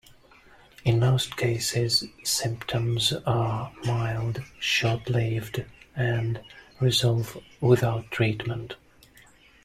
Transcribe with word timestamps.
In 0.83 0.99
most 0.99 1.37
cases 1.37 2.03
symptoms 2.23 3.13
are 3.27 3.71
mild, 3.85 4.41
short-lived, 4.59 5.63
and 5.95 6.41
resolve 6.79 7.37
without 7.61 8.09
treatment. 8.09 8.77